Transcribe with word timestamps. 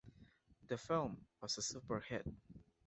The 0.67 0.79
film 0.79 1.27
was 1.41 1.59
a 1.59 1.61
super 1.61 1.99
hit. 1.99 2.25